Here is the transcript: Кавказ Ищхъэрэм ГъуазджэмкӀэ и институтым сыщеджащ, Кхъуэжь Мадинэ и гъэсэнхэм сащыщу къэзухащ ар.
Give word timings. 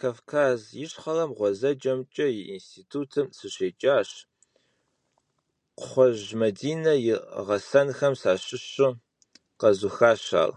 Кавказ 0.00 0.60
Ищхъэрэм 0.84 1.30
ГъуазджэмкӀэ 1.36 2.26
и 2.38 2.40
институтым 2.56 3.26
сыщеджащ, 3.36 4.10
Кхъуэжь 5.78 6.28
Мадинэ 6.40 6.92
и 7.10 7.12
гъэсэнхэм 7.46 8.14
сащыщу 8.22 8.90
къэзухащ 9.60 10.24
ар. 10.42 10.50